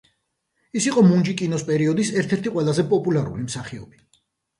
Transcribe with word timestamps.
ის 0.79 0.85
იყო 0.91 1.01
მუნჯი 1.09 1.35
კინოს 1.41 1.65
პერიოდის 1.67 2.09
ერთ-ერთი 2.21 2.53
ყველაზე 2.55 2.87
პოპულარული 2.95 3.47
მსახიობი. 3.51 4.03